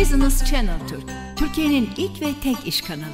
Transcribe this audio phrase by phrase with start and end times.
[0.00, 1.04] Business Channel Türk,
[1.36, 3.04] Türkiye'nin ilk ve tek iş kanalı.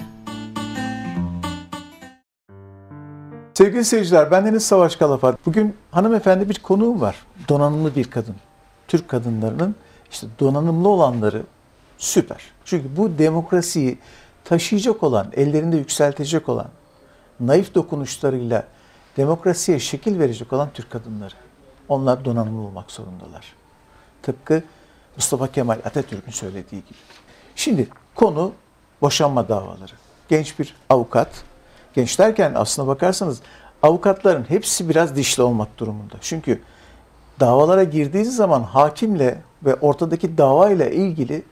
[3.54, 5.46] Sevgili seyirciler, bendeniz Savaş Kalafat.
[5.46, 7.16] Bugün hanımefendi bir konuğum var.
[7.48, 8.36] Donanımlı bir kadın.
[8.88, 9.74] Türk kadınlarının
[10.10, 11.42] işte donanımlı olanları
[11.98, 12.42] süper.
[12.64, 13.98] Çünkü bu demokrasiyi
[14.44, 16.68] taşıyacak olan, ellerinde yükseltecek olan,
[17.40, 18.64] naif dokunuşlarıyla
[19.16, 21.34] demokrasiye şekil verecek olan Türk kadınları.
[21.88, 23.54] Onlar donanımlı olmak zorundalar.
[24.22, 24.62] Tıpkı
[25.16, 26.98] Mustafa Kemal Atatürk'ün söylediği gibi.
[27.56, 28.52] Şimdi konu
[29.00, 29.92] boşanma davaları.
[30.28, 31.28] Genç bir avukat,
[31.94, 33.40] genç derken aslına bakarsanız
[33.82, 36.14] avukatların hepsi biraz dişli olmak durumunda.
[36.20, 36.60] Çünkü
[37.40, 41.42] davalara girdiğiniz zaman hakimle ve ortadaki davayla ilgili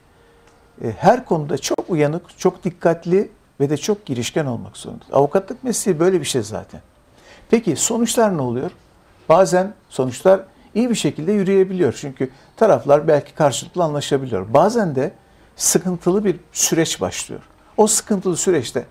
[0.83, 5.05] e, her konuda çok uyanık, çok dikkatli ve de çok girişken olmak zorunda.
[5.11, 6.81] Avukatlık mesleği böyle bir şey zaten.
[7.49, 8.71] Peki sonuçlar ne oluyor?
[9.29, 10.41] Bazen sonuçlar
[10.75, 11.93] iyi bir şekilde yürüyebiliyor.
[12.01, 14.53] Çünkü taraflar belki karşılıklı anlaşabiliyor.
[14.53, 15.11] Bazen de
[15.55, 17.41] sıkıntılı bir süreç başlıyor.
[17.77, 18.85] O sıkıntılı süreçte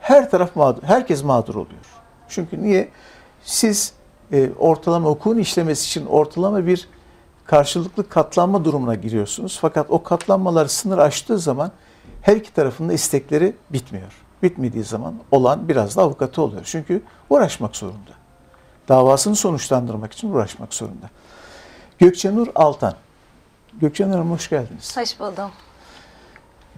[0.00, 1.84] her taraf mağdur, herkes mağdur oluyor.
[2.28, 2.88] Çünkü niye?
[3.42, 3.92] Siz
[4.32, 6.88] e, ortalama hukukun işlemesi için ortalama bir
[7.44, 9.58] karşılıklı katlanma durumuna giriyorsunuz.
[9.60, 11.72] Fakat o katlanmalar sınır aştığı zaman
[12.22, 14.12] her iki tarafın da istekleri bitmiyor.
[14.42, 16.62] Bitmediği zaman olan biraz da avukatı oluyor.
[16.64, 18.21] Çünkü uğraşmak zorunda.
[18.88, 21.10] Davasını sonuçlandırmak için uğraşmak zorunda.
[21.98, 22.94] Gökçenur Altan.
[23.80, 24.96] Gökçenur Hanım hoş geldiniz.
[24.96, 25.50] Hoş buldum.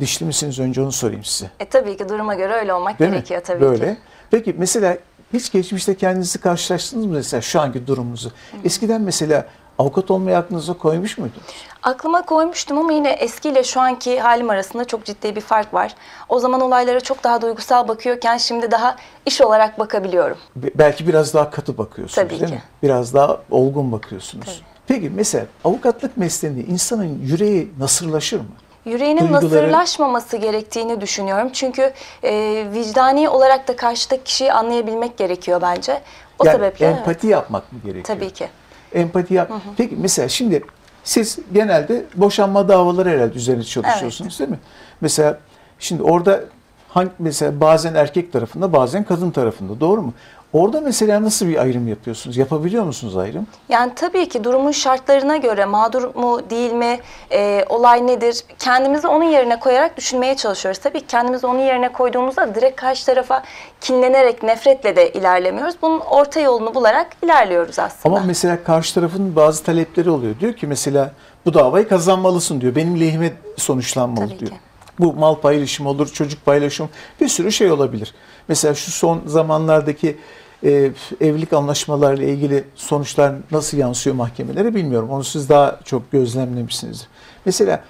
[0.00, 1.50] Dişli misiniz önce onu sorayım size.
[1.60, 3.44] E tabii ki duruma göre öyle olmak Değil gerekiyor mi?
[3.46, 3.94] tabii Böyle.
[3.94, 4.00] ki.
[4.30, 4.98] Peki mesela
[5.32, 8.32] hiç geçmişte kendinizi karşılaştınız mı mesela şu anki durumunuzu?
[8.64, 9.46] Eskiden mesela
[9.78, 11.44] avukat olmayı aklınıza koymuş muydunuz?
[11.82, 15.94] Aklıma koymuştum ama yine eskiyle şu anki halim arasında çok ciddi bir fark var.
[16.28, 20.36] O zaman olaylara çok daha duygusal bakıyorken şimdi daha iş olarak bakabiliyorum.
[20.56, 22.52] Be- Belki biraz daha katı bakıyorsunuz Tabii değil ki.
[22.54, 22.62] mi?
[22.82, 24.44] Biraz daha olgun bakıyorsunuz.
[24.46, 24.56] Tabii.
[24.86, 28.46] Peki mesela avukatlık mesleğinde insanın yüreği nasırlaşır mı?
[28.84, 31.50] Yüreğinin Duyguları- nasırlaşmaması gerektiğini düşünüyorum.
[31.52, 31.92] Çünkü
[32.24, 36.00] e, vicdani olarak da karşıdaki kişiyi anlayabilmek gerekiyor bence.
[36.38, 38.04] O yani sebeple evet, empati yapmak mı gerekiyor?
[38.04, 38.48] tabii ki.
[38.94, 39.50] Empati yap.
[39.76, 40.62] Peki mesela şimdi
[41.04, 44.58] siz genelde boşanma davaları herhalde üzerine çalışıyorsunuz değil mi?
[45.00, 45.38] Mesela
[45.78, 46.40] şimdi orada
[46.88, 50.12] hangi mesela bazen erkek tarafında bazen kadın tarafında doğru mu?
[50.54, 52.36] Orada mesela nasıl bir ayrım yapıyorsunuz?
[52.36, 53.46] Yapabiliyor musunuz ayrım?
[53.68, 56.98] Yani tabii ki durumun şartlarına göre mağdur mu değil mi,
[57.32, 60.80] e, olay nedir kendimizi onun yerine koyarak düşünmeye çalışıyoruz.
[60.80, 63.42] Tabii ki kendimizi onun yerine koyduğumuzda direkt karşı tarafa
[63.80, 65.74] kinlenerek, nefretle de ilerlemiyoruz.
[65.82, 68.16] Bunun orta yolunu bularak ilerliyoruz aslında.
[68.16, 70.34] Ama mesela karşı tarafın bazı talepleri oluyor.
[70.40, 71.12] Diyor ki mesela
[71.46, 72.74] bu davayı kazanmalısın diyor.
[72.74, 74.50] Benim lehime sonuçlanmalı Tabii diyor.
[74.50, 74.56] ki.
[74.98, 76.88] Bu mal paylaşımı olur, çocuk paylaşımı,
[77.20, 78.14] bir sürü şey olabilir.
[78.48, 80.16] Mesela şu son zamanlardaki
[80.64, 85.10] e, evlilik anlaşmalarıyla ilgili sonuçlar nasıl yansıyor mahkemelere bilmiyorum.
[85.10, 87.08] Onu siz daha çok gözlemlemişsinizdir.
[87.44, 87.80] Mesela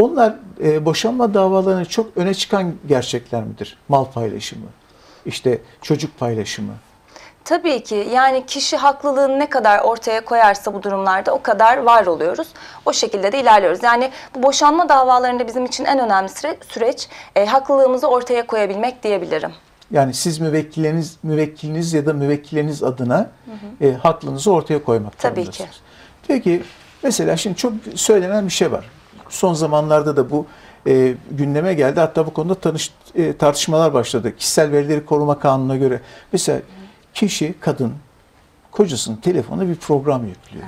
[0.00, 3.78] onlar e, boşanma davalarının çok öne çıkan gerçekler midir?
[3.88, 4.66] Mal paylaşımı,
[5.26, 6.72] işte çocuk paylaşımı.
[7.44, 12.48] Tabii ki yani kişi haklılığını ne kadar ortaya koyarsa bu durumlarda o kadar var oluyoruz.
[12.86, 13.82] O şekilde de ilerliyoruz.
[13.82, 19.52] Yani bu boşanma davalarında bizim için en önemli süre- süreç e, haklılığımızı ortaya koyabilmek diyebilirim.
[19.90, 23.30] Yani siz müvekkiliniz, müvekkiliniz ya da müvekkiliniz adına
[23.80, 25.80] e, haklınızı ortaya koymak Tabii durumundasınız.
[26.28, 26.62] Peki
[27.02, 28.84] mesela şimdi çok söylenen bir şey var.
[29.28, 30.46] Son zamanlarda da bu
[30.86, 32.00] e, gündeme geldi.
[32.00, 34.36] Hatta bu konuda tanış, e, tartışmalar başladı.
[34.36, 36.00] Kişisel verileri koruma kanununa göre.
[36.32, 36.60] Mesela
[37.14, 37.92] kişi, kadın,
[38.70, 40.64] kocasının telefonuna bir program yüklüyor.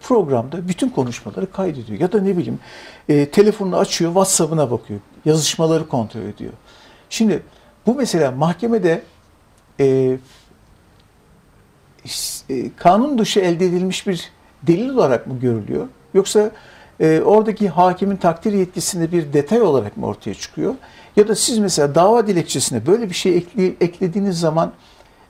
[0.00, 2.00] Programda bütün konuşmaları kaydediyor.
[2.00, 2.58] Ya da ne bileyim
[3.08, 5.00] e, telefonunu açıyor, WhatsApp'ına bakıyor.
[5.24, 6.52] Yazışmaları kontrol ediyor.
[7.10, 7.42] Şimdi
[7.86, 9.02] bu mesela mahkemede
[9.80, 10.16] e,
[12.50, 14.30] e, kanun dışı elde edilmiş bir
[14.62, 15.86] delil olarak mı görülüyor?
[16.14, 16.50] Yoksa
[17.00, 20.74] e, oradaki hakimin takdir yetkisinde bir detay olarak mı ortaya çıkıyor?
[21.16, 24.72] Ya da siz mesela dava dilekçesine böyle bir şey ekle- eklediğiniz zaman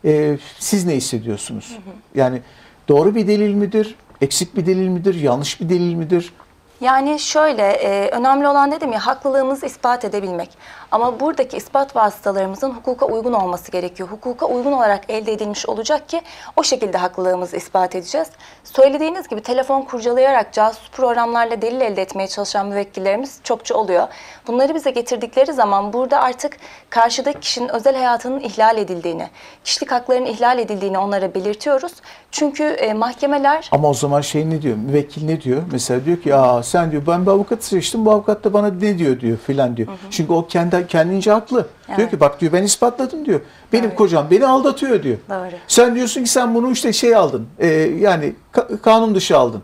[0.05, 1.79] e, siz ne hissediyorsunuz?
[2.15, 2.43] Yani
[2.89, 3.95] doğru bir delil midir?
[4.21, 5.15] Eksik bir delil midir?
[5.15, 6.33] Yanlış bir delil midir?
[6.81, 10.51] Yani şöyle, e, önemli olan dedim ya haklılığımızı ispat edebilmek.
[10.93, 14.09] Ama buradaki ispat vasıtalarımızın hukuka uygun olması gerekiyor.
[14.09, 16.21] Hukuka uygun olarak elde edilmiş olacak ki
[16.57, 18.29] o şekilde haklılığımızı ispat edeceğiz.
[18.65, 24.09] Söylediğiniz gibi telefon kurcalayarak casus programlarla delil elde etmeye çalışan müvekkillerimiz çokça oluyor.
[24.47, 26.57] Bunları bize getirdikleri zaman burada artık
[26.91, 29.29] karşıdaki kişinin özel hayatının ihlal edildiğini,
[29.65, 31.93] kişilik haklarının ihlal edildiğini onlara belirtiyoruz.
[32.31, 34.77] Çünkü e, mahkemeler Ama o zaman şey ne diyor?
[34.77, 35.63] Müvekkil ne diyor?
[35.73, 38.99] Mesela diyor ki Aa, sen diyor ben bir avukat seçtim bu avukat da bana ne
[38.99, 39.89] diyor diyor filan diyor.
[40.11, 41.67] Çünkü o kendi kendince haklı.
[41.87, 42.11] Diyor Evet.
[42.11, 43.41] ki bak diyor ben ispatladım diyor.
[43.73, 43.97] Benim Evet.
[43.97, 45.19] kocam beni aldatıyor diyor.
[45.31, 45.51] Doğru.
[45.69, 47.47] Sen diyorsun ki sen bunu işte şey aldın.
[47.59, 47.67] e,
[47.99, 49.63] yani ka- kanun dışı aldın.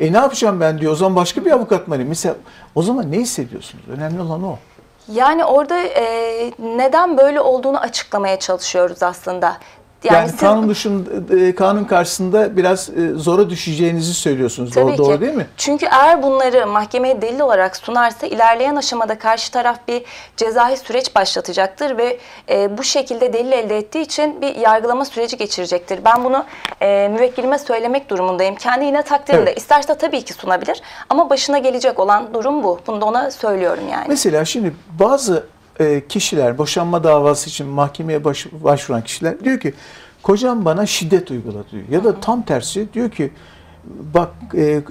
[0.00, 0.92] E ne yapacağım ben diyor.
[0.92, 2.08] O zaman başka bir avukat mı arayayım?
[2.08, 2.34] Mesela
[2.74, 3.84] o zaman ne hissediyorsunuz?
[3.96, 4.58] Önemli olan o.
[5.12, 6.04] Yani orada e,
[6.58, 9.56] neden böyle olduğunu açıklamaya çalışıyoruz aslında.
[10.14, 14.74] Yani, siz- kanun dışında e, kanun karşısında biraz e, zora düşeceğinizi söylüyorsunuz.
[14.74, 15.20] Tabii doğru, doğru ki.
[15.20, 15.46] değil mi?
[15.56, 20.02] Çünkü eğer bunları mahkemeye delil olarak sunarsa ilerleyen aşamada karşı taraf bir
[20.36, 22.18] cezai süreç başlatacaktır ve
[22.50, 26.00] e, bu şekilde delil elde ettiği için bir yargılama süreci geçirecektir.
[26.04, 26.44] Ben bunu
[26.80, 28.54] e, müvekkilime söylemek durumundayım.
[28.54, 29.42] Kendi yine takdirinde.
[29.42, 29.58] Evet.
[29.58, 32.80] İsterse tabii ki sunabilir ama başına gelecek olan durum bu.
[32.86, 34.04] Bunu da ona söylüyorum yani.
[34.08, 35.46] Mesela şimdi bazı
[35.80, 39.74] e, kişiler boşanma davası için mahkemeye baş- başvuran kişiler diyor ki
[40.22, 41.84] kocam bana şiddet uyguladı diyor.
[41.90, 43.30] Ya da tam tersi diyor ki
[44.14, 44.82] bak e, e,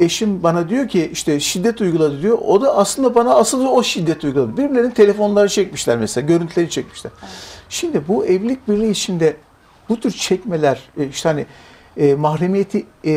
[0.00, 2.38] eşim bana diyor ki işte şiddet uyguladı diyor.
[2.38, 4.56] O da aslında bana asıl o şiddet uyguladı.
[4.56, 7.12] Birbirlerinin telefonları çekmişler mesela, görüntüleri çekmişler.
[7.68, 9.36] Şimdi bu evlilik birliği içinde
[9.88, 11.46] bu tür çekmeler e, işte hani
[11.96, 13.12] e, mahremiyeti e,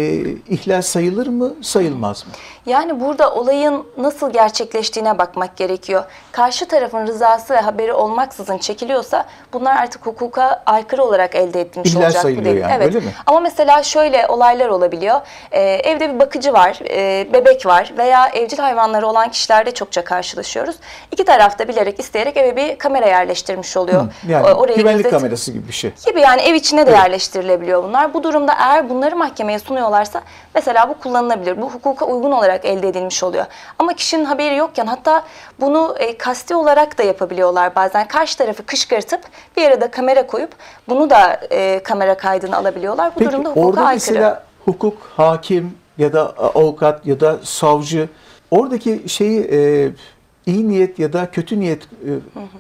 [0.50, 2.32] ihlal sayılır mı, sayılmaz mı?
[2.66, 6.04] Yani burada olayın nasıl gerçekleştiğine bakmak gerekiyor.
[6.32, 12.02] Karşı tarafın rızası ve haberi olmaksızın çekiliyorsa bunlar artık hukuka aykırı olarak elde edilmiş İhlal
[12.02, 12.20] olacak.
[12.20, 12.62] bu sayılıyor delil.
[12.62, 12.86] yani, evet.
[12.86, 13.12] öyle mi?
[13.26, 15.22] Ama mesela şöyle olaylar olabiliyor.
[15.52, 20.76] Ee, evde bir bakıcı var, e, bebek var veya evcil hayvanları olan kişilerde çokça karşılaşıyoruz.
[21.12, 24.06] İki tarafta bilerek isteyerek eve bir kamera yerleştirmiş oluyor.
[24.28, 25.92] Yani O- orayı güvenlik gözet- kamerası gibi bir şey.
[26.06, 27.00] gibi yani ev içine de Evet.
[27.00, 28.14] yerleştirilebiliyor bunlar.
[28.14, 30.22] Bu durumda eğer bunları mahkemeye sunuyorlarsa
[30.56, 31.62] mesela bu kullanılabilir.
[31.62, 33.46] Bu hukuka uygun olarak elde edilmiş oluyor.
[33.80, 35.24] Ama kişinin haberi yokken hatta
[35.60, 38.08] bunu e, kasti olarak da yapabiliyorlar bazen.
[38.08, 39.22] Karşı tarafı kışkırtıp
[39.58, 40.52] bir yere de kamera koyup
[40.90, 43.12] bunu da e, kamera kaydını alabiliyorlar.
[43.16, 44.14] Bu Peki durumda hukuka orada aykırı.
[44.14, 48.10] mesela hukuk, hakim ya da avukat ya da savcı
[48.52, 49.90] oradaki şeyi e,
[50.48, 52.12] iyi niyet ya da kötü niyet e,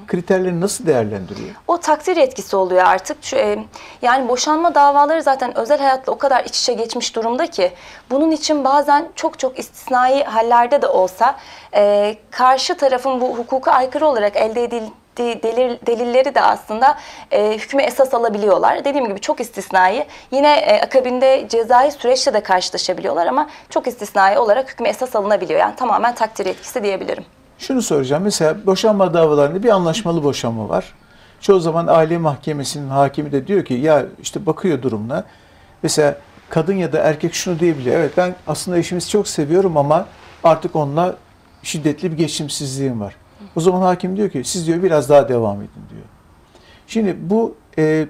[0.07, 1.50] kriterlerini nasıl değerlendiriyor?
[1.68, 3.34] O takdir etkisi oluyor artık.
[3.34, 3.60] E,
[4.01, 7.72] yani boşanma davaları zaten özel hayatla o kadar iç içe geçmiş durumda ki
[8.12, 11.36] bunun için bazen çok çok istisnai hallerde de olsa
[11.75, 16.98] e, karşı tarafın bu hukuka aykırı olarak elde edildiği delil, delilleri de aslında
[17.31, 18.86] e, hükmü esas alabiliyorlar.
[18.86, 20.06] Dediğim gibi çok istisnai.
[20.31, 25.60] Yine e, akabinde cezai süreçle de karşılaşabiliyorlar ama çok istisnai olarak hükmü esas alınabiliyor.
[25.60, 27.25] Yani tamamen takdir etkisi diyebilirim.
[27.57, 28.24] Şunu soracağım.
[28.24, 30.94] Mesela boşanma davalarında bir anlaşmalı boşanma var.
[31.42, 35.24] Çoğu zaman aile mahkemesinin hakimi de diyor ki ya işte bakıyor durumuna.
[35.83, 36.18] Mesela
[36.50, 37.95] kadın ya da erkek şunu diyebiliyor.
[37.95, 40.06] Evet ben aslında eşimizi çok seviyorum ama
[40.44, 41.15] artık onunla
[41.63, 43.15] şiddetli bir geçimsizliğim var.
[43.56, 46.03] O zaman hakim diyor ki siz diyor biraz daha devam edin diyor.
[46.88, 48.07] Şimdi bu e,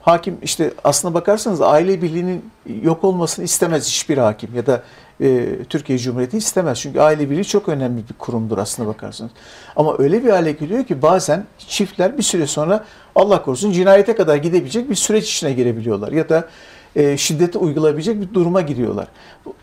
[0.00, 2.50] hakim işte aslına bakarsanız aile birliğinin
[2.82, 4.82] yok olmasını istemez hiçbir hakim ya da
[5.20, 6.78] e, Türkiye Cumhuriyeti istemez.
[6.78, 9.32] Çünkü aile birliği çok önemli bir kurumdur aslına bakarsanız.
[9.76, 12.84] Ama öyle bir hale geliyor ki bazen çiftler bir süre sonra
[13.14, 16.48] Allah korusun cinayete kadar gidebilecek bir süreç içine girebiliyorlar ya da
[16.96, 19.08] e, şiddeti uygulayabilecek bir duruma giriyorlar.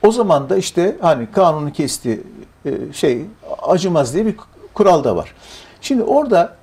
[0.04, 2.24] O zaman da işte hani kanunu kesti
[2.66, 3.22] e, şey
[3.62, 4.36] acımaz diye bir
[4.74, 5.36] kural da var.
[5.82, 6.56] Şimdi orada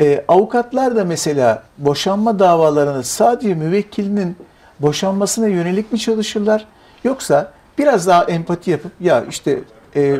[0.00, 4.36] e, avukatlar da mesela boşanma davalarını sadece müvekkilinin
[4.80, 6.66] boşanmasına yönelik mi çalışırlar?
[7.04, 9.58] Yoksa biraz daha empati yapıp ya işte
[9.96, 10.16] e,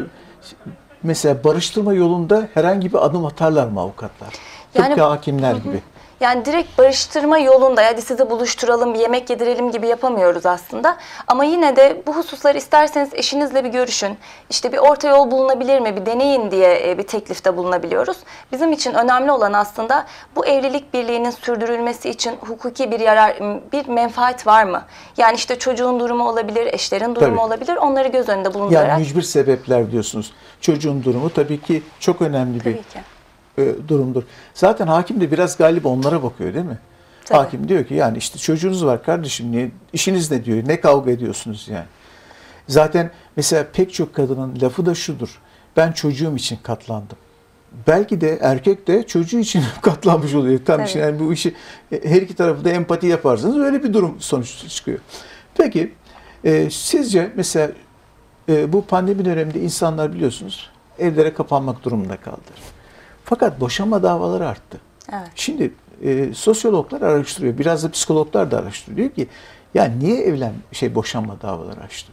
[1.03, 4.29] mesela barıştırma yolunda herhangi bir adım atarlar mı avukatlar?
[4.75, 5.83] Yani- Tıpkı hakimler gibi.
[6.23, 10.97] Yani direkt barıştırma yolunda hadi sizi buluşturalım, bir yemek yedirelim gibi yapamıyoruz aslında.
[11.27, 14.19] Ama yine de bu hususları isterseniz eşinizle bir görüşün.
[14.51, 18.17] İşte bir orta yol bulunabilir mi, bir deneyin diye e, bir teklifte bulunabiliyoruz.
[18.53, 20.07] Bizim için önemli olan aslında
[20.37, 23.37] bu evlilik birliğinin sürdürülmesi için hukuki bir yarar,
[23.73, 24.83] bir menfaat var mı?
[25.17, 27.47] Yani işte çocuğun durumu olabilir, eşlerin durumu Tabii.
[27.47, 27.77] olabilir.
[27.77, 28.89] Onları göz önünde bulundurarak.
[28.89, 30.33] Yani mücbir sebepler diyorsunuz.
[30.61, 33.01] Çocuğun durumu tabii ki çok önemli bir Tabii ki.
[33.59, 34.23] E, durumdur.
[34.55, 36.79] Zaten hakim de biraz galiba onlara bakıyor değil mi?
[37.25, 37.39] Tabii.
[37.39, 40.69] Hakim diyor ki yani işte çocuğunuz var kardeşim niye işiniz ne diyor?
[40.69, 41.87] Ne kavga ediyorsunuz yani?
[42.69, 45.41] Zaten mesela pek çok kadının lafı da şudur.
[45.77, 47.17] Ben çocuğum için katlandım.
[47.87, 50.61] Belki de erkek de çocuğu için katlanmış oluyor.
[50.65, 51.55] Tam için yani bu işi
[51.93, 54.99] e, her iki tarafı da empati yaparsanız öyle bir durum sonuç çıkıyor.
[55.55, 55.95] Peki
[56.45, 57.73] e, sizce mesela
[58.49, 62.59] e, bu pandemi döneminde insanlar biliyorsunuz evlere kapanmak durumunda kaldılar.
[63.25, 64.81] Fakat boşanma davaları arttı.
[65.13, 65.31] Evet.
[65.35, 69.29] Şimdi e, sosyologlar araştırıyor, biraz da psikologlar da araştırıyor ki
[69.75, 72.13] ya niye evlen şey boşanma davaları açtı?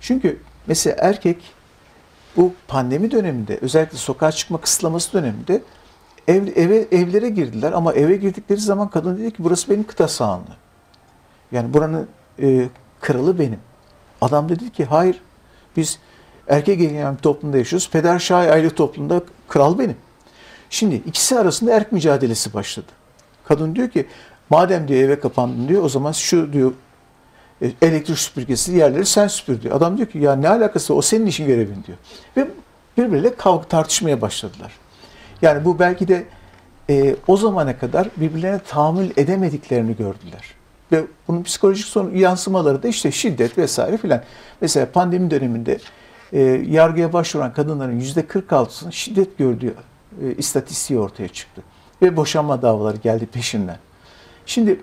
[0.00, 1.42] Çünkü mesela erkek
[2.36, 5.62] bu pandemi döneminde özellikle sokağa çıkma kısıtlaması döneminde
[6.28, 10.56] ev, eve evlere girdiler ama eve girdikleri zaman kadın dedi ki burası benim kıta sahanlığı.
[11.52, 12.08] Yani buranın
[12.42, 12.68] e,
[13.00, 13.58] kralı benim.
[14.20, 15.20] Adam dedi ki hayır
[15.76, 15.98] biz
[16.48, 17.90] erkek egemen toplumda yaşıyoruz.
[17.90, 19.96] Peder şahi aile toplumunda kral benim.
[20.70, 22.86] Şimdi ikisi arasında erk mücadelesi başladı.
[23.44, 24.06] Kadın diyor ki
[24.50, 26.72] madem diyor eve kapandın diyor o zaman şu diyor
[27.62, 29.76] e, elektrik süpürgesi yerleri sen süpür diyor.
[29.76, 31.98] Adam diyor ki ya ne alakası o senin işin görevin diyor.
[32.36, 32.48] Ve
[32.96, 34.72] birbiriyle kavga tartışmaya başladılar.
[35.42, 36.26] Yani bu belki de
[36.90, 40.54] e, o zamana kadar birbirlerine tahammül edemediklerini gördüler.
[40.92, 44.22] Ve bunun psikolojik son yansımaları da işte şiddet vesaire filan.
[44.60, 45.78] Mesela pandemi döneminde
[46.32, 49.74] e, yargıya başvuran kadınların yüzde 46'sının şiddet gördüğü
[50.22, 51.62] e, istatistiği ortaya çıktı.
[52.02, 53.78] Ve boşanma davaları geldi peşinden.
[54.46, 54.80] Şimdi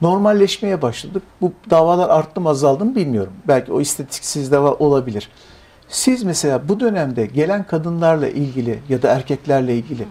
[0.00, 1.22] normalleşmeye başladık.
[1.40, 3.32] Bu davalar arttı mı azaldı mı bilmiyorum.
[3.48, 5.28] Belki o istatistiksiz de olabilir.
[5.88, 10.06] Siz mesela bu dönemde gelen kadınlarla ilgili ya da erkeklerle ilgili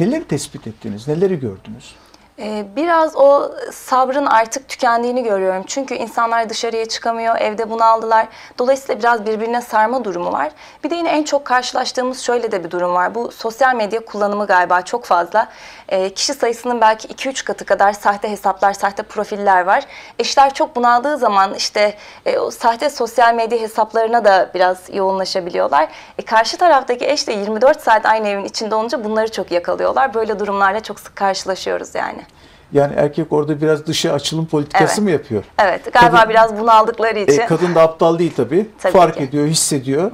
[0.00, 1.94] neleri tespit ettiniz, neleri gördünüz?
[2.38, 5.62] Ee, Biraz o sabrın artık tükendiğini görüyorum.
[5.66, 8.26] Çünkü insanlar dışarıya çıkamıyor, evde bunaldılar.
[8.58, 10.50] Dolayısıyla biraz birbirine sarma durumu var.
[10.84, 13.14] Bir de yine en çok karşılaştığımız şöyle de bir durum var.
[13.14, 15.48] Bu sosyal medya kullanımı galiba çok fazla.
[15.88, 19.84] Ee, Kişi sayısının belki 2-3 katı kadar sahte hesaplar, sahte profiller var.
[20.18, 21.94] Eşler çok bunaldığı zaman işte
[22.26, 25.88] e, o sahte sosyal medya hesaplarına da biraz yoğunlaşabiliyorlar.
[26.18, 30.14] E, karşı taraftaki eş de 24 saat aynı evin içinde olunca bunları çok yakalıyorlar.
[30.14, 32.25] Böyle durumlarla çok sık karşılaşıyoruz yani.
[32.72, 35.02] Yani erkek orada biraz dışa açılım politikası Evet.
[35.02, 35.44] mı yapıyor?
[35.58, 37.40] Evet, galiba Kadın- biraz bunaldıkları için.
[37.40, 38.70] E, kadın da aptal değil tabii.
[38.82, 39.22] Tabii Fark ki.
[39.22, 40.12] ediyor, hissediyor.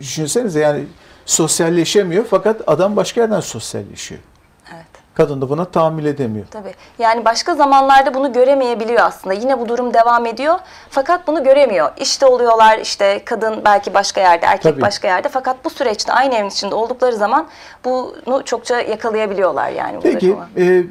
[0.00, 0.84] Düşünsenize yani
[1.26, 4.20] sosyalleşemiyor fakat adam başka yerden sosyalleşiyor.
[4.74, 4.86] Evet.
[5.14, 6.46] Kadın da buna tahammül edemiyor.
[6.50, 6.74] Tabii.
[6.98, 9.34] Yani başka zamanlarda bunu göremeyebiliyor aslında.
[9.34, 10.54] Yine bu durum devam ediyor.
[10.90, 11.90] Fakat bunu göremiyor.
[11.96, 14.80] İşte oluyorlar işte kadın belki başka yerde, erkek Tabii.
[14.82, 15.28] başka yerde.
[15.28, 17.46] Fakat bu süreçte aynı evin içinde oldukları zaman
[17.84, 19.98] bunu çokça yakalayabiliyorlar yani.
[20.02, 20.82] Peki e,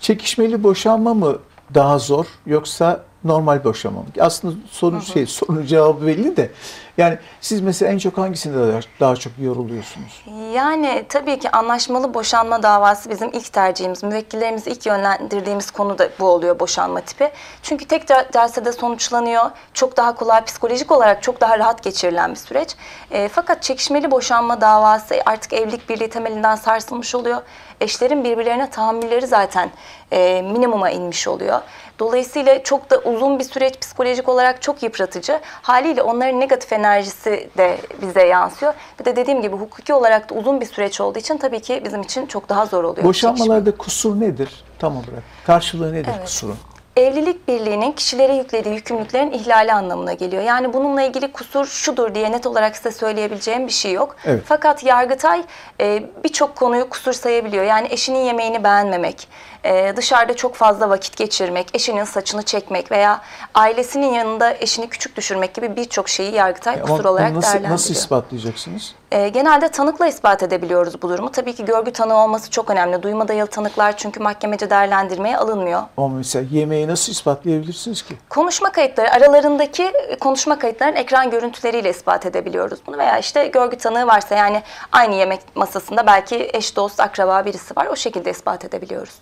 [0.00, 1.38] çekişmeli boşanma mı
[1.74, 4.06] daha zor yoksa normal boşanma mı?
[4.20, 6.50] Aslında sorun şey sorunun cevabı belli de.
[6.98, 10.22] Yani siz mesela en çok hangisinde daha, daha çok yoruluyorsunuz?
[10.54, 14.02] Yani tabii ki anlaşmalı boşanma davası bizim ilk tercihimiz.
[14.02, 17.30] Müvekkillerimizi ilk yönlendirdiğimiz konu da bu oluyor boşanma tipi.
[17.62, 19.44] Çünkü tek der- dersede sonuçlanıyor.
[19.74, 22.76] Çok daha kolay, psikolojik olarak çok daha rahat geçirilen bir süreç.
[23.10, 27.42] E, fakat çekişmeli boşanma davası artık evlilik birliği temelinden sarsılmış oluyor.
[27.80, 29.70] Eşlerin birbirlerine tahammülleri zaten
[30.12, 31.60] e, minimuma inmiş oluyor.
[31.98, 35.40] Dolayısıyla çok da uzun bir süreç psikolojik olarak çok yıpratıcı.
[35.62, 38.74] Haliyle onların negatif enerjisi de bize yansıyor.
[39.00, 42.02] Bir de dediğim gibi hukuki olarak da uzun bir süreç olduğu için tabii ki bizim
[42.02, 43.06] için çok daha zor oluyor.
[43.06, 45.22] Boşanmalarda kusur nedir tam olarak?
[45.46, 46.24] Karşılığı nedir Evet.
[46.24, 46.56] kusurun?
[46.96, 50.42] Evlilik birliğinin kişilere yüklediği yükümlülüklerin ihlali anlamına geliyor.
[50.42, 54.16] Yani bununla ilgili kusur şudur diye net olarak size söyleyebileceğim bir şey yok.
[54.24, 54.42] Evet.
[54.46, 55.42] Fakat Yargıtay
[55.80, 57.64] e, birçok konuyu kusur sayabiliyor.
[57.64, 59.28] Yani eşinin yemeğini beğenmemek,
[59.66, 63.20] e, dışarıda çok fazla vakit geçirmek, eşinin saçını çekmek veya
[63.54, 67.72] ailesinin yanında eşini küçük düşürmek gibi birçok şeyi Yargıtay Ama kusur bunu olarak nasıl, değerlendiriyor.
[67.74, 68.94] nasıl ispatlayacaksınız?
[69.12, 71.32] E, genelde tanıkla ispat edebiliyoruz bu durumu.
[71.32, 73.02] Tabii ki görgü tanığı olması çok önemli.
[73.02, 75.82] Duyma dayalı tanıklar çünkü mahkemece değerlendirmeye alınmıyor.
[75.96, 78.14] Ama mesela yemeği nasıl ispatlayabilirsiniz ki?
[78.28, 84.06] Konuşma kayıtları aralarındaki e, konuşma kayıtlarının ekran görüntüleriyle ispat edebiliyoruz bunu veya işte görgü tanığı
[84.06, 89.14] varsa yani aynı yemek masasında belki eş dost akraba birisi var o şekilde ispat edebiliyoruz.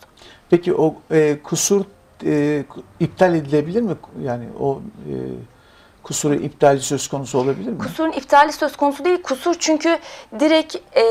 [0.51, 1.85] Peki o e, kusur
[2.25, 2.65] e,
[3.01, 3.97] iptal edilebilir mi?
[4.23, 5.13] Yani o e,
[6.03, 7.79] kusuru iptali söz konusu olabilir mi?
[7.79, 9.23] Kusurun iptali söz konusu değil.
[9.23, 9.99] Kusur çünkü
[10.41, 11.05] direkt e,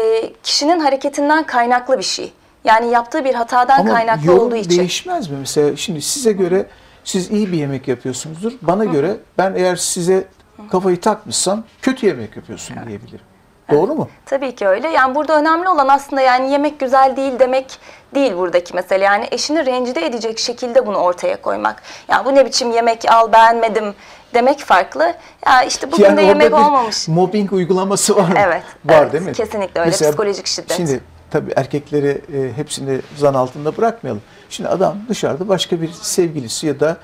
[0.43, 2.33] kişinin hareketinden kaynaklı bir şey.
[2.63, 4.79] Yani yaptığı bir hatadan Ama kaynaklı olduğu için.
[4.79, 5.37] değişmez mi?
[5.39, 6.65] Mesela şimdi size göre
[7.03, 8.53] siz iyi bir yemek yapıyorsunuzdur.
[8.61, 10.27] Bana göre ben eğer size
[10.71, 13.25] kafayı takmışsam kötü yemek yapıyorsun diyebilirim.
[13.71, 14.09] Doğru mu?
[14.25, 14.87] Tabii ki öyle.
[14.87, 17.79] Yani burada önemli olan aslında yani yemek güzel değil demek
[18.15, 19.03] değil buradaki mesele.
[19.03, 21.81] Yani eşini rencide edecek şekilde bunu ortaya koymak.
[22.07, 23.93] Yani bu ne biçim yemek al beğenmedim
[24.33, 25.13] demek farklı.
[25.45, 27.07] Ya işte bugün de orada yemek olmamış.
[27.07, 28.35] Mobbing uygulaması var mı?
[28.37, 29.13] Evet, Var evet.
[29.13, 29.33] değil mi?
[29.33, 29.91] Kesinlikle öyle.
[29.91, 30.77] Psikolojik şiddet.
[30.77, 31.01] Şimdi
[31.31, 34.21] tabii erkekleri e, hepsini zan altında bırakmayalım.
[34.49, 36.97] Şimdi adam dışarıda başka bir sevgilisi ya da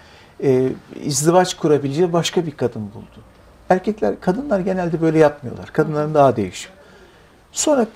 [0.43, 0.69] e,
[1.03, 3.23] izdivaç kurabileceği başka bir kadın buldu.
[3.69, 5.73] Erkekler, kadınlar genelde böyle yapmıyorlar.
[5.73, 6.73] Kadınların daha değişiyor.
[7.51, 7.87] Sonra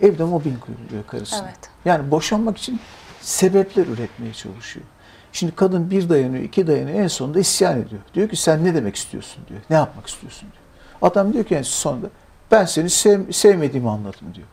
[0.00, 1.44] evde mobbing uyguluyor karısına.
[1.44, 1.70] Evet.
[1.84, 2.80] Yani boşanmak için
[3.20, 4.86] sebepler üretmeye çalışıyor.
[5.32, 8.00] Şimdi kadın bir dayanıyor, iki dayanıyor, en sonunda isyan ediyor.
[8.14, 9.60] Diyor ki sen ne demek istiyorsun diyor.
[9.70, 10.62] Ne yapmak istiyorsun diyor.
[11.10, 12.06] Adam diyor ki en sonunda
[12.50, 14.46] ben seni sev- sevmediğimi anladım diyor.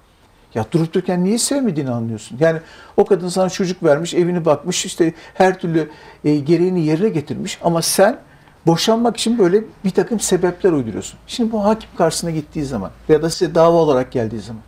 [0.56, 2.38] Ya durup dururken niye sevmediğini anlıyorsun.
[2.40, 2.60] Yani
[2.98, 5.90] o kadın sana çocuk vermiş, evini bakmış, işte her türlü
[6.24, 8.20] e, gereğini yerine getirmiş ama sen
[8.68, 11.20] boşanmak için böyle bir takım sebepler uyduruyorsun.
[11.28, 14.62] Şimdi bu hakim karşısına gittiği zaman ya da size dava olarak geldiği zaman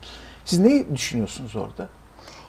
[0.45, 1.88] siz ne düşünüyorsunuz orada?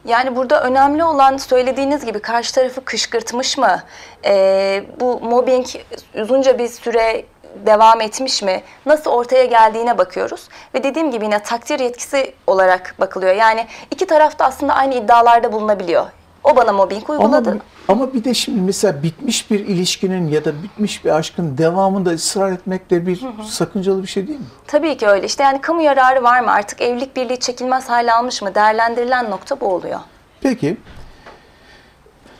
[0.04, 3.82] Yani burada önemli olan söylediğiniz gibi karşı tarafı kışkırtmış mı?
[4.25, 5.66] Ee, bu mobbing
[6.14, 7.25] uzunca bir süre
[7.66, 8.62] devam etmiş mi?
[8.87, 10.49] Nasıl ortaya geldiğine bakıyoruz.
[10.75, 13.34] Ve dediğim gibi yine takdir yetkisi olarak bakılıyor.
[13.34, 16.06] Yani iki taraf da aslında aynı iddialarda bulunabiliyor.
[16.44, 17.50] O bana mobbing uyguladı.
[17.50, 22.11] Ama, ama bir de şimdi mesela bitmiş bir ilişkinin ya da bitmiş bir aşkın devamında
[22.11, 24.44] ısrar etmek de bir sakıncalı bir şey değil mi?
[24.66, 25.26] Tabii ki öyle.
[25.26, 26.52] İşte yani kamu yararı var mı?
[26.52, 28.54] Artık evlilik birliği çekilmez hale almış mı?
[28.54, 30.00] Değerlendirilen nokta bu oluyor.
[30.40, 30.76] Peki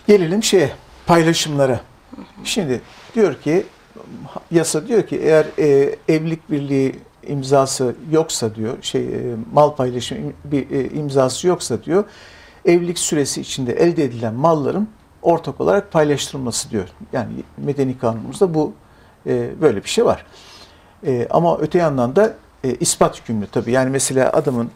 [0.07, 0.73] gelelim şeye
[1.07, 1.81] paylaşımlara.
[2.45, 2.81] Şimdi
[3.15, 3.67] diyor ki
[4.51, 9.21] yasa diyor ki eğer e, evlilik birliği imzası yoksa diyor şey e,
[9.53, 12.05] mal paylaşım bir e, imzası yoksa diyor
[12.65, 14.89] evlilik süresi içinde elde edilen malların
[15.23, 16.89] ortak olarak paylaştırılması diyor.
[17.13, 18.73] Yani medeni kanunumuzda bu
[19.27, 20.27] e, böyle bir şey var.
[21.07, 23.73] E, ama öte yandan da e, ispat hükümlü tabii.
[23.73, 24.71] Yani mesela adamın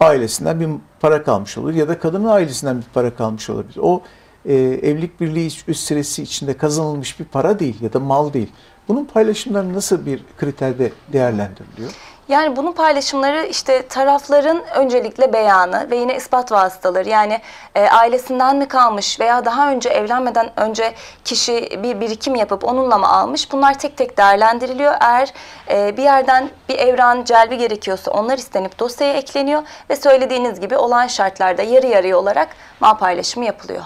[0.00, 0.68] ailesinden bir
[1.00, 3.78] para kalmış olur ya da kadının ailesinden bir para kalmış olabilir.
[3.82, 4.02] O
[4.44, 8.52] e, evlilik birliği süresi içinde kazanılmış bir para değil ya da mal değil.
[8.88, 11.90] Bunun paylaşımları nasıl bir kriterde değerlendiriliyor?
[12.30, 17.40] Yani bunun paylaşımları işte tarafların öncelikle beyanı ve yine ispat vasıtaları yani
[17.74, 20.94] e, ailesinden mi kalmış veya daha önce evlenmeden önce
[21.24, 24.94] kişi bir birikim yapıp onunla mı almış bunlar tek tek değerlendiriliyor.
[25.00, 25.32] Eğer
[25.70, 31.06] e, bir yerden bir evran celbi gerekiyorsa onlar istenip dosyaya ekleniyor ve söylediğiniz gibi olan
[31.06, 32.48] şartlarda yarı yarıya olarak
[32.80, 33.82] mal paylaşımı yapılıyor.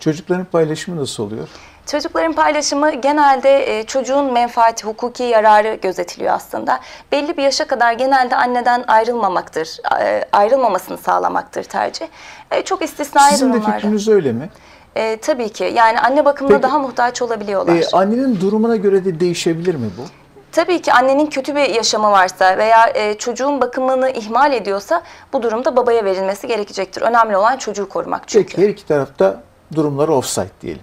[0.00, 1.48] Çocukların paylaşımı nasıl oluyor?
[1.86, 6.80] Çocukların paylaşımı genelde e, çocuğun menfaati, hukuki yararı gözetiliyor aslında.
[7.12, 12.06] Belli bir yaşa kadar genelde anneden ayrılmamaktır, e, ayrılmamasını sağlamaktır tercih.
[12.50, 13.76] E, çok istisnai Sizin de durumlarda.
[13.76, 14.50] fikriniz öyle mi?
[14.96, 17.76] E, tabii ki yani anne bakımına Peki, daha muhtaç olabiliyorlar.
[17.76, 20.02] E, annenin durumuna göre de değişebilir mi bu?
[20.52, 25.76] Tabii ki annenin kötü bir yaşamı varsa veya e, çocuğun bakımını ihmal ediyorsa bu durumda
[25.76, 27.02] babaya verilmesi gerekecektir.
[27.02, 28.46] Önemli olan çocuğu korumak çünkü.
[28.56, 29.42] Peki her iki tarafta
[29.74, 30.82] durumları offside diyelim.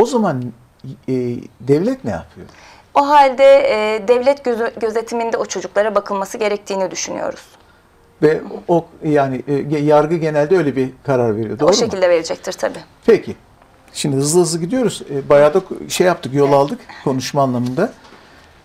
[0.00, 0.42] O zaman
[1.08, 1.12] e,
[1.60, 2.46] devlet ne yapıyor?
[2.94, 7.40] O halde e, devlet gözü- gözetiminde o çocuklara bakılması gerektiğini düşünüyoruz.
[8.22, 11.58] Ve o yani e, yargı genelde öyle bir karar veriyor.
[11.58, 11.76] Doğru o mu?
[11.78, 12.78] şekilde verecektir tabii.
[13.06, 13.36] Peki.
[13.92, 15.02] Şimdi hızlı hızlı gidiyoruz.
[15.10, 17.92] E, bayağı da şey yaptık, yol aldık konuşma anlamında.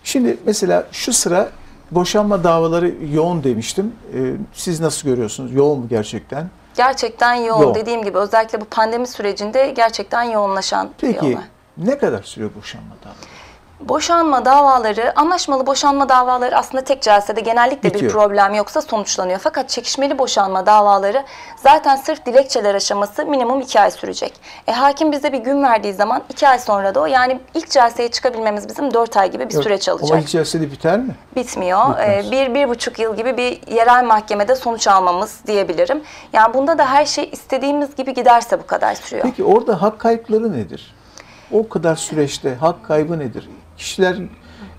[0.04, 1.50] Şimdi mesela şu sıra
[1.90, 3.92] boşanma davaları yoğun demiştim.
[4.14, 4.18] E,
[4.52, 5.52] siz nasıl görüyorsunuz?
[5.54, 6.50] Yoğun mu gerçekten?
[6.76, 7.62] Gerçekten yoğun.
[7.62, 7.74] Yoğun.
[7.74, 11.36] Dediğim gibi özellikle bu pandemi sürecinde gerçekten yoğunlaşan bir Peki olay.
[11.76, 13.35] ne kadar sürüyor boşanma davaları?
[13.80, 18.04] Boşanma davaları, anlaşmalı boşanma davaları aslında tek celsede genellikle Bitiyor.
[18.04, 19.38] bir problem yoksa sonuçlanıyor.
[19.38, 21.24] Fakat çekişmeli boşanma davaları
[21.56, 24.32] zaten sırf dilekçeler aşaması minimum iki ay sürecek.
[24.66, 28.10] E, hakim bize bir gün verdiği zaman iki ay sonra da o yani ilk celseye
[28.10, 30.22] çıkabilmemiz bizim dört ay gibi bir süreç Ama alacak.
[30.22, 31.14] ilk celsede biter mi?
[31.36, 31.90] Bitmiyor.
[31.90, 32.26] Bitmez.
[32.26, 36.02] Ee, bir, bir buçuk yıl gibi bir yerel mahkemede sonuç almamız diyebilirim.
[36.32, 39.24] Yani bunda da her şey istediğimiz gibi giderse bu kadar sürüyor.
[39.24, 40.94] Peki orada hak kayıpları nedir?
[41.52, 43.48] O kadar süreçte hak kaybı nedir?
[43.76, 44.16] Kişiler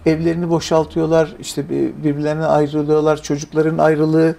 [0.05, 4.35] evlerini boşaltıyorlar, işte bir- birbirlerine ayrılıyorlar, çocukların ayrılığı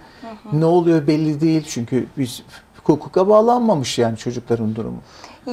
[0.52, 2.42] ne oluyor belli değil çünkü biz
[2.84, 4.98] hukuka bağlanmamış yani çocukların durumu.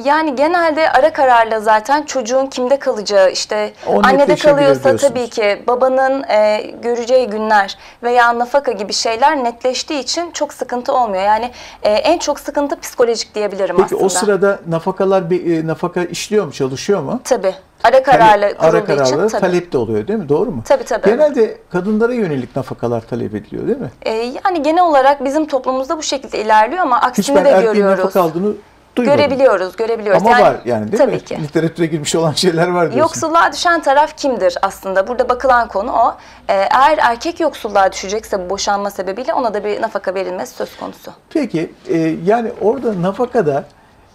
[0.04, 6.22] Yani genelde ara kararla zaten çocuğun kimde kalacağı işte O annede kalıyorsa tabii ki babanın
[6.22, 11.22] e, göreceği günler veya nafaka gibi şeyler netleştiği için çok sıkıntı olmuyor.
[11.22, 11.50] Yani
[11.82, 14.04] e, en çok sıkıntı psikolojik diyebilirim Peki aslında.
[14.04, 17.20] o sırada nafakalar bir- e, nafaka işliyor mu, çalışıyor mu?
[17.24, 17.54] Tabii.
[17.84, 19.40] Ara kararla Talep- kurulduğu ara kararları için tabii.
[19.40, 20.28] talep de oluyor değil mi?
[20.28, 20.62] Doğru mu?
[20.68, 21.06] Tabii, tabii.
[21.06, 23.90] Genelde kadınlara yönelik nafakalar talep ediliyor değil mi?
[24.02, 27.72] E, yani genel olarak bizim toplumumuzda bu şekilde ilerliyor ama Hiç aksini ben de erkeğin
[27.74, 27.98] görüyoruz.
[27.98, 28.52] nafaka aldığını
[28.96, 29.18] duymadım.
[29.18, 30.22] Görebiliyoruz, görebiliyoruz.
[30.22, 31.24] Ama var yani değil tabii mi?
[31.24, 31.42] ki.
[31.42, 32.98] Literatüre girmiş olan şeyler var diyorsun.
[32.98, 35.08] Yoksulluğa düşen taraf kimdir aslında?
[35.08, 36.16] Burada bakılan konu o.
[36.48, 41.12] Ee, eğer erkek yoksulluğa düşecekse bu boşanma sebebiyle ona da bir nafaka verilmesi söz konusu.
[41.30, 43.64] Peki e, yani orada nafakada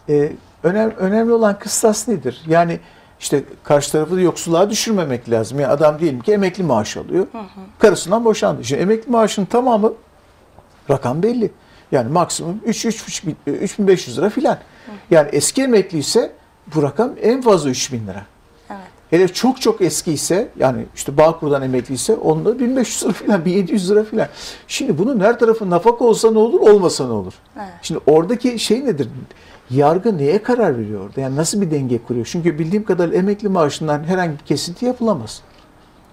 [0.09, 0.31] e,
[0.63, 2.41] önem, önemli olan kıstas nedir?
[2.47, 2.79] Yani
[3.19, 5.59] işte karşı tarafı da yoksulluğa düşürmemek lazım.
[5.59, 7.27] Yani adam diyelim ki emekli maaş alıyor.
[7.79, 8.63] Karısından boşandı.
[8.63, 9.93] Şimdi emekli maaşının tamamı
[10.89, 11.51] rakam belli.
[11.91, 14.57] Yani maksimum 3 3 3500 lira filan.
[15.11, 16.31] Yani eski emekli ise
[16.75, 18.25] bu rakam en fazla 3000 lira.
[18.69, 18.79] Evet.
[19.09, 23.91] Hele çok çok eski ise yani işte Bağkur'dan emekli ise onda 1500 lira falan 1700
[23.91, 24.27] lira falan.
[24.67, 27.33] Şimdi bunun her tarafı nafaka olsa ne olur olmasa ne olur?
[27.57, 27.67] Evet.
[27.81, 29.07] Şimdi oradaki şey nedir?
[29.69, 31.21] Yargı neye karar veriyor orada?
[31.21, 32.27] Yani nasıl bir denge kuruyor?
[32.31, 35.41] Çünkü bildiğim kadarıyla emekli maaşından herhangi bir kesinti yapılamaz.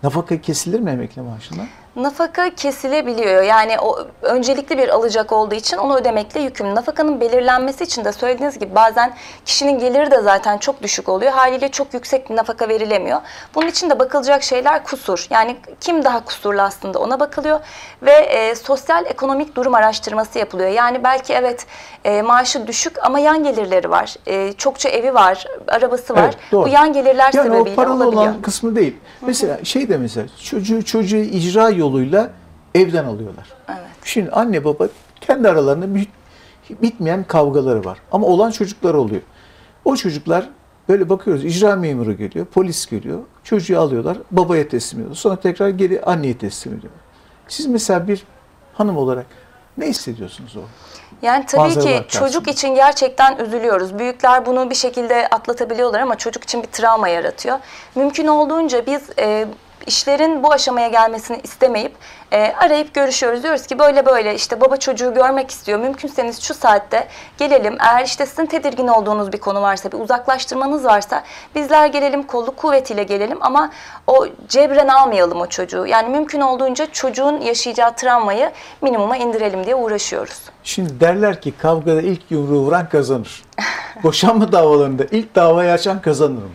[0.03, 1.67] Nafaka kesilir mi emekli maaşından?
[1.99, 3.43] Nafaka kesilebiliyor.
[3.43, 6.75] Yani o öncelikli bir alacak olduğu için onu ödemekle yükümlü.
[6.75, 11.33] Nafakanın belirlenmesi için de söylediğiniz gibi bazen kişinin geliri de zaten çok düşük oluyor.
[11.33, 13.21] Haliyle çok yüksek bir nafaka verilemiyor.
[13.55, 15.27] Bunun için de bakılacak şeyler kusur.
[15.31, 17.61] Yani kim daha kusurlu aslında ona bakılıyor
[18.03, 20.71] ve e, sosyal ekonomik durum araştırması yapılıyor.
[20.71, 21.67] Yani belki evet
[22.05, 24.15] e, maaşı düşük ama yan gelirleri var.
[24.27, 26.23] E, çokça evi var, arabası var.
[26.25, 26.65] Evet, doğru.
[26.65, 28.23] Bu yan gelirler Yani o sebebiyle paralı olabiliyor.
[28.23, 28.97] olan kısmı değil.
[29.21, 32.31] Mesela şey de mesela çocuğu çocuğu icra yoluyla
[32.75, 33.47] evden alıyorlar.
[33.69, 33.81] Evet.
[34.05, 34.89] Şimdi anne baba
[35.21, 36.09] kendi aralarında bir-
[36.83, 37.99] bitmeyen kavgaları var.
[38.13, 39.23] Ama olan çocuklar oluyor.
[39.85, 40.49] O çocuklar
[40.89, 43.19] böyle bakıyoruz icra memuru geliyor, polis geliyor.
[43.45, 45.17] Çocuğu alıyorlar, babaya teslim ediyorlar.
[45.21, 47.01] Sonra tekrar geri anneye teslim ediyorlar.
[47.49, 48.23] Siz mesela bir
[48.75, 49.27] hanım olarak
[49.79, 50.61] ne hissediyorsunuz o?
[51.23, 52.09] Yani tabii ki karşısında.
[52.09, 53.99] çocuk için gerçekten üzülüyoruz.
[53.99, 57.59] Büyükler bunu bir şekilde atlatabiliyorlar ama çocuk için bir travma yaratıyor.
[57.95, 59.47] Mümkün olduğunca biz e,
[59.89, 61.93] işlerin bu aşamaya gelmesini istemeyip
[62.33, 63.43] e, arayıp görüşüyoruz.
[63.43, 65.79] Diyoruz ki böyle böyle işte baba çocuğu görmek istiyor.
[65.79, 67.77] Mümkünseniz şu saatte gelelim.
[67.81, 71.25] Eğer işte sizin tedirgin olduğunuz bir konu varsa, bir uzaklaştırmanız varsa
[71.55, 73.71] bizler gelelim kolluk kuvvetiyle gelelim ama
[74.07, 75.87] o cebren almayalım o çocuğu.
[75.87, 78.51] Yani mümkün olduğunca çocuğun yaşayacağı travmayı
[78.83, 80.41] minimuma indirelim diye uğraşıyoruz.
[80.65, 83.45] Şimdi derler ki kavgada ilk yumruğu vuran kazanır.
[84.03, 86.49] Boşanma davalarında ilk davayı açan kazanır mı?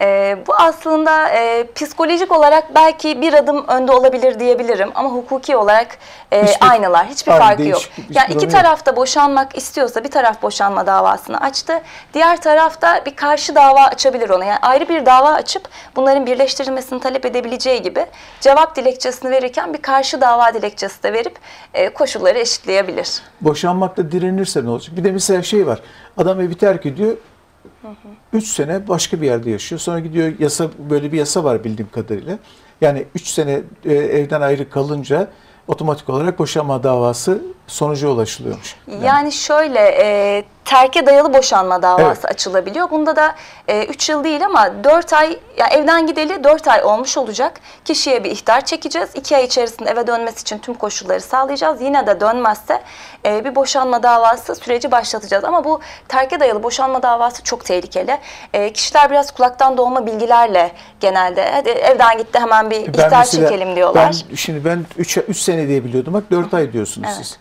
[0.00, 5.98] Ee, bu aslında e, psikolojik olarak belki bir adım önde olabilir diyebilirim ama hukuki olarak
[6.32, 7.06] e, Hiçbir- aynılar.
[7.06, 7.80] Hiçbir Aynı, farkı yok.
[7.80, 8.52] değişik bir Yani iki yok.
[8.54, 11.80] taraf da boşanmak istiyorsa bir taraf boşanma davasını açtı.
[12.14, 14.44] Diğer taraf da bir karşı dava açabilir ona.
[14.44, 18.06] Yani ayrı bir dava açıp bunların birleştirilmesini talep edebileceği gibi
[18.40, 21.36] cevap dilekçesini verirken bir karşı dava dilekçesi de verip
[21.74, 23.22] e, koşulları eşitleyebilir.
[23.40, 24.96] Boşanmakta direnirse ne olacak?
[24.96, 25.78] Bir de mesela şey var.
[26.18, 27.16] Adam evi terk ediyor.
[28.32, 29.80] 3 sene başka bir yerde yaşıyor.
[29.80, 32.38] Sonra gidiyor yasa böyle bir yasa var bildiğim kadarıyla.
[32.80, 35.28] Yani 3 sene e, evden ayrı kalınca
[35.68, 38.76] otomatik olarak boşanma davası sonuca ulaşılıyormuş.
[39.02, 42.24] Yani, şöyle e, terke dayalı boşanma davası Evet.
[42.24, 42.90] açılabiliyor.
[42.90, 43.34] Bunda da
[43.88, 47.60] 3 yıl değil ama 4 ay yani evden gideli 4 ay olmuş olacak.
[47.84, 49.08] Kişiye bir ihtar çekeceğiz.
[49.14, 51.80] 2 ay içerisinde eve dönmesi için tüm koşulları sağlayacağız.
[51.80, 52.82] Yine de dönmezse
[53.26, 55.44] e, bir boşanma davası süreci başlatacağız.
[55.44, 58.18] Ama bu terke dayalı boşanma davası çok tehlikeli.
[58.54, 63.48] E, kişiler biraz kulaktan doğma bilgilerle genelde hadi evden gitti hemen bir Ben ihtar mesela-
[63.48, 64.14] çekelim diyorlar.
[64.30, 66.14] Ben şimdi ben 3 3 sene diye biliyordum.
[66.14, 67.26] Bak 4 ay diyorsunuz Evet.
[67.26, 67.38] siz.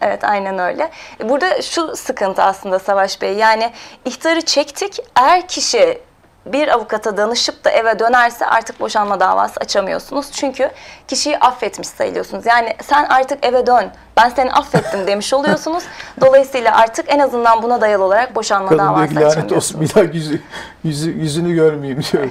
[0.00, 0.90] Evet aynen öyle.
[1.28, 3.72] Burada şu sıkıntı aslında Savaş Bey yani
[4.04, 5.98] ihtarı çektik eğer kişi
[6.46, 10.32] bir avukata danışıp da eve dönerse artık boşanma davası açamıyorsunuz.
[10.32, 10.70] Çünkü
[11.08, 12.46] kişiyi affetmiş sayılıyorsunuz.
[12.46, 15.84] Yani sen artık eve dön ben seni affettim demiş oluyorsunuz.
[16.20, 19.80] Dolayısıyla artık en azından buna dayalı olarak boşanma Kadın davası ki lanet olsun açamıyorsunuz.
[19.80, 20.42] bir daha yüzü,
[20.84, 22.28] yüzü, yüzünü görmeyeyim diyor.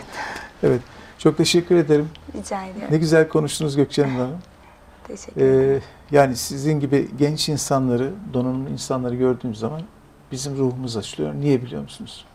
[0.63, 0.81] Evet.
[1.17, 2.09] Çok teşekkür ederim.
[2.37, 2.87] Rica ediyorum.
[2.91, 4.39] Ne güzel konuştunuz Gökçen Hanım.
[5.07, 5.75] Teşekkür ederim.
[5.75, 9.81] Ee, yani sizin gibi genç insanları, donanımlı insanları gördüğümüz zaman
[10.31, 11.33] bizim ruhumuz açılıyor.
[11.33, 12.25] Niye biliyor musunuz?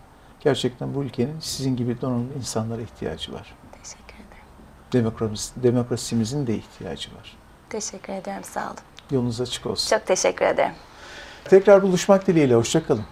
[0.40, 3.54] Gerçekten bu ülkenin sizin gibi donanımlı insanlara ihtiyacı var.
[3.82, 4.44] Teşekkür ederim.
[4.92, 7.36] Demokrasi, demokrasimizin de ihtiyacı var.
[7.68, 8.76] Teşekkür ederim sağ olun.
[9.10, 9.96] Yolunuz açık olsun.
[9.96, 10.74] Çok teşekkür ederim.
[11.44, 12.54] Tekrar buluşmak dileğiyle.
[12.54, 13.04] Hoşçakalın.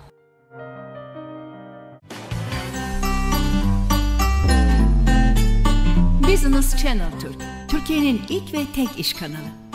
[6.29, 7.37] Business Channel Türk,
[7.69, 9.68] Türkiye'nin ilk ve tek iş kanalı.